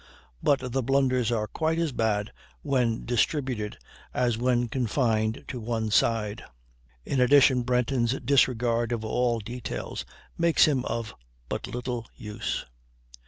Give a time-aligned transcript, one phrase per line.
[0.41, 2.31] But the blunders are quite as bad
[2.63, 3.77] when distributed
[4.15, 6.43] as when confined to one side;
[7.05, 10.03] in addition, Brenton's disregard of all details
[10.39, 11.13] makes him of
[11.49, 12.65] but little use.